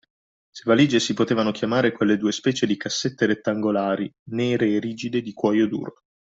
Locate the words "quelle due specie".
1.91-2.65